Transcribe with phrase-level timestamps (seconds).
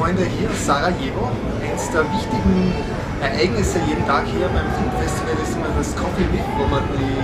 [0.00, 1.28] Freunde, hier ist Sarajevo.
[1.60, 2.72] Eines der wichtigen
[3.20, 7.20] Ereignisse jeden Tag hier beim Filmfestival ist immer das Coffee With, wo man die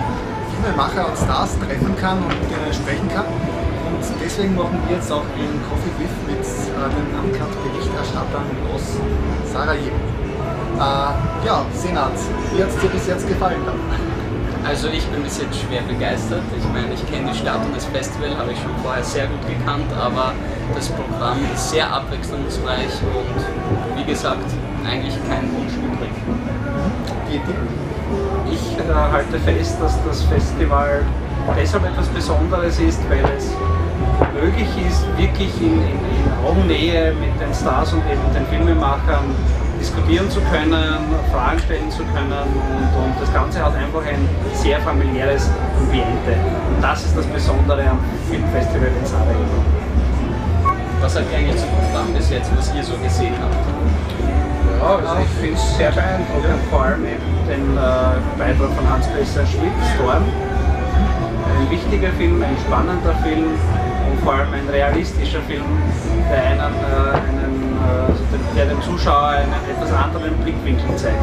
[0.53, 3.25] Filmemacher und Stars treffen kann und mit denen sprechen kann.
[3.25, 9.01] Und deswegen machen wir jetzt auch einen Coffee With mit äh, den Uncut-Berichterstattern aus
[9.51, 9.97] Sarajevo.
[10.77, 12.13] Äh, ja, Senat,
[12.53, 13.65] wie hat es dir bis jetzt gefallen?
[13.65, 14.16] Dann?
[14.67, 16.43] Also ich bin bis jetzt schwer begeistert.
[16.59, 19.47] Ich meine, ich kenne die Stadt und das Festival, habe ich schon vorher sehr gut
[19.47, 20.33] gekannt, aber
[20.75, 24.51] das Programm ist sehr abwechslungsreich und wie gesagt,
[24.85, 26.11] eigentlich kein Wunsch übrig.
[28.51, 31.03] Ich äh, halte fest, dass das Festival
[31.57, 33.53] deshalb etwas Besonderes ist, weil es
[34.35, 39.31] möglich ist, wirklich in, in, in Augennähe mit den Stars und eben den Filmemachern
[39.79, 40.75] diskutieren zu können,
[41.33, 46.33] Fragen stellen zu können und, und das Ganze hat einfach ein sehr familiäres Ambiente.
[46.75, 47.99] Und das ist das Besondere am
[48.31, 49.61] Filmfestival in Sarajevo.
[51.01, 53.55] Was sagt ihr eigentlich zum Programm bis jetzt, was ihr so gesehen habt?
[54.81, 59.73] Ja, also ich finde es sehr beeindruckend, vor allem den äh, Beitrag von Hans-Christian Schmidt,
[59.95, 60.25] Storm.
[60.25, 63.55] Ein wichtiger Film, ein spannender Film
[64.11, 65.65] und vor allem ein realistischer Film,
[66.31, 67.76] der einen, äh, einen
[68.55, 71.21] der dem Zuschauer einen etwas anderen Blickwinkel zeigt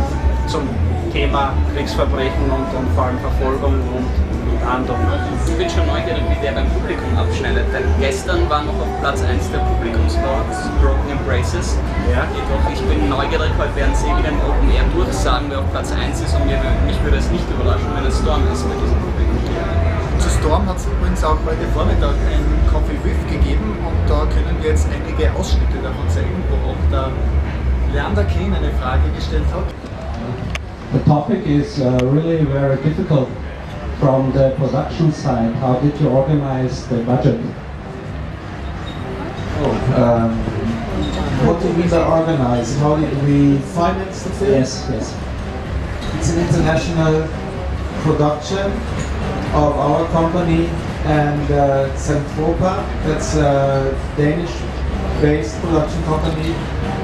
[0.48, 0.68] zum
[1.12, 4.10] Thema Kriegsverbrechen und, und vor allem Verfolgung und,
[4.50, 4.98] und Ahndung.
[5.46, 9.22] Ich bin schon neugierig, wie der beim Publikum abschneidet, denn gestern war noch auf Platz
[9.22, 11.78] 1 der Publikumsvotes Broken Embraces.
[12.10, 12.26] Ja.
[12.34, 15.92] Jedoch ich bin neugierig, heute werden Sie wieder im Open Air durchsagen, wer auf Platz
[15.92, 19.38] 1 ist und mich würde es nicht überraschen, wenn es Storm ist bei diesem Publikum.
[20.18, 24.58] Zu Storm hat es übrigens auch heute Vormittag ein Coffee With gegeben und da können
[24.60, 27.12] wir jetzt einige Ausschnitte davon zeigen, wo auch der
[27.94, 29.70] Leander Kane eine Frage gestellt hat.
[30.92, 33.28] The topic is uh, really very difficult
[34.00, 35.54] from the production side.
[35.62, 37.38] How did you organize the budget?
[39.62, 40.32] Oh, um,
[41.46, 42.78] what mean by organize?
[42.80, 44.52] How did we finance the film?
[44.52, 45.16] Yes, yes.
[46.18, 47.28] It's an international
[48.04, 48.70] production
[49.56, 50.68] of our company
[51.06, 56.54] and uh, Centropa, that's a Danish-based production company.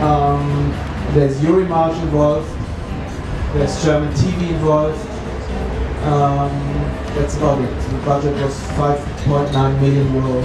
[0.01, 0.71] Um,
[1.13, 2.49] there's Urimarge involved,
[3.53, 4.99] there's German TV involved.
[6.03, 6.51] Um,
[7.15, 7.89] that's about it.
[7.91, 10.39] The budget was 5.9 million euro.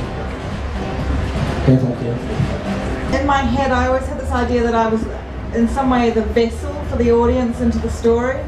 [1.62, 3.18] Okay, thank you.
[3.18, 5.04] In my head, I always had this idea that I was
[5.54, 8.44] in some way the vessel for the audience into the story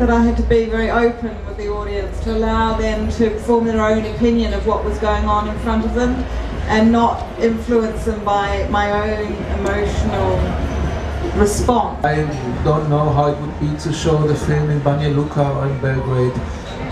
[0.00, 3.66] that I had to be very open with the audience to allow them to form
[3.66, 6.14] their own opinion of what was going on in front of them
[6.72, 10.30] and not influence them by my own emotional
[11.38, 12.02] response.
[12.02, 12.24] I
[12.64, 15.78] don't know how it would be to show the film in Banja Luka or in
[15.82, 16.32] Belgrade.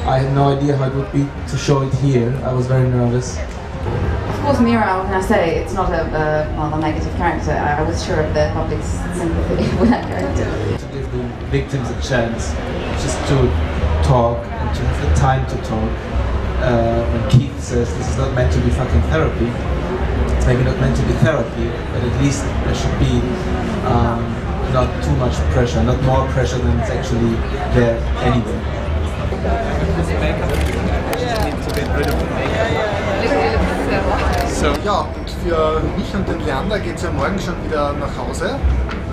[0.07, 2.39] I had no idea how it would be to show it here.
[2.45, 3.39] I was very nervous.
[3.39, 7.53] Of course, Mira, how can I say, it's not a, a, well, a negative character.
[7.53, 8.85] I was sure of the public's
[9.17, 10.45] sympathy with that character.
[10.87, 12.53] To give the victims a chance
[13.03, 13.37] just to
[14.03, 15.91] talk and to have the time to talk.
[16.59, 19.47] Uh, when Keith says this is not meant to be fucking therapy,
[20.35, 23.23] it's maybe not meant to be therapy, but at least there should be
[23.87, 24.21] um,
[24.73, 27.35] not too much pressure, not more pressure than it's actually
[27.79, 28.79] there anyway.
[34.49, 34.75] So.
[34.85, 38.59] Ja, und für mich und den Leander geht es ja morgen schon wieder nach Hause.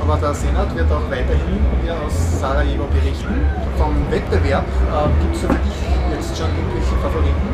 [0.07, 3.41] Aber der Senat wird auch weiterhin hier aus Sarajevo berichten.
[3.75, 5.81] Vom Wettbewerb äh, gibt es für dich
[6.13, 7.49] jetzt schon irgendwelche Favoriten?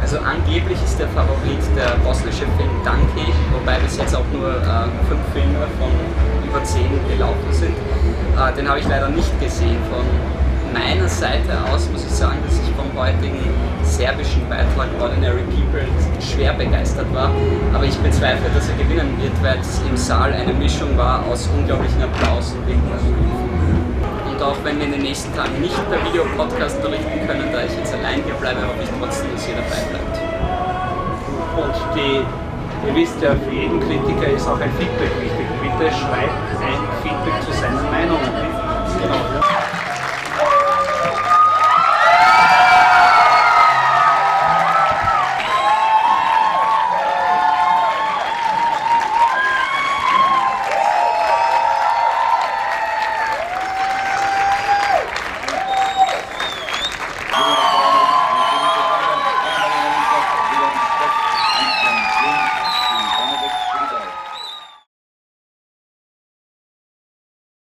[0.00, 4.88] Also angeblich ist der Favorit der bosnische Film Danke, wobei bis jetzt auch nur äh,
[5.04, 5.92] fünf Filme von
[6.48, 7.76] über zehn gelaufen sind.
[7.76, 9.76] Äh, den habe ich leider nicht gesehen.
[9.92, 10.08] Von
[10.72, 13.38] meiner Seite aus muss ich sagen, dass ich vom heutigen
[13.82, 15.84] serbischen Beitrag Ordinary People
[16.20, 17.30] schwer begeistert war.
[17.74, 21.48] Aber ich bezweifle, dass er gewinnen wird, weil es im Saal eine Mischung war aus
[21.56, 22.66] unglaublichen Applaus und
[24.30, 27.76] Und auch wenn wir in den nächsten Tagen nicht per Videopodcast berichten können, da ich
[27.76, 30.16] jetzt allein hier bleibe, hoffe ich trotzdem, dass ihr dabei bleibt.
[31.52, 32.24] Und die,
[32.88, 35.46] ihr wisst ja, für jeden Kritiker ist auch ein Feedback wichtig.
[35.60, 38.32] Bitte schreibt ein Feedback zu seinen Meinungen.
[39.02, 39.71] Genau.